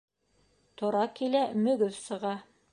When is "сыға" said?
2.07-2.37